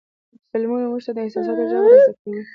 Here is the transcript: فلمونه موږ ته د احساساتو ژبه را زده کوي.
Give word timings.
فلمونه 0.51 0.85
موږ 0.91 1.01
ته 1.05 1.11
د 1.15 1.19
احساساتو 1.25 1.63
ژبه 1.71 1.87
را 1.91 1.97
زده 2.01 2.15
کوي. 2.21 2.41